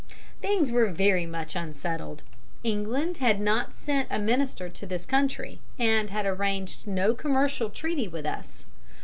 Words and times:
Things 0.41 0.71
were 0.71 0.89
very 0.91 1.27
much 1.27 1.55
unsettled. 1.55 2.23
England 2.63 3.17
had 3.17 3.39
not 3.39 3.71
sent 3.71 4.07
a 4.09 4.17
minister 4.17 4.67
to 4.67 4.87
this 4.87 5.05
country, 5.05 5.59
and 5.77 6.09
had 6.09 6.25
arranged 6.25 6.87
no 6.87 7.13
commercial 7.13 7.69
treaty 7.69 8.07
with 8.07 8.25
us. 8.25 8.65